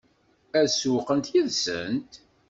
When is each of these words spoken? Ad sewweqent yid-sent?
Ad 0.59 0.67
sewweqent 0.71 1.31
yid-sent? 1.33 2.11